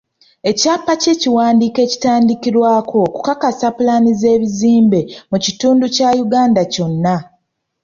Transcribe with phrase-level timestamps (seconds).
[0.49, 7.15] Ekyapa kye kiwandiiko ekitandikirwako okukakasa pulaani z'ebizimbe mu kitundu kya Uganda kyonna.